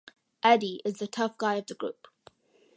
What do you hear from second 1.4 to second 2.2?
of the group.